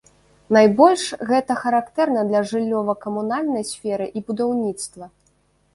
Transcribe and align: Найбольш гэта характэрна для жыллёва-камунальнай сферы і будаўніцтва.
Найбольш 0.55 1.03
гэта 1.31 1.57
характэрна 1.63 2.21
для 2.31 2.41
жыллёва-камунальнай 2.53 3.63
сферы 3.75 4.11
і 4.17 4.29
будаўніцтва. 4.29 5.05